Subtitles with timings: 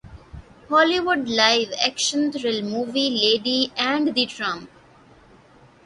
[0.69, 4.67] ہالی would live action thriller movie lady and the Trump